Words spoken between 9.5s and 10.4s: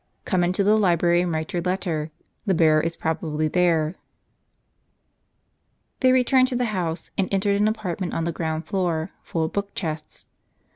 book chests.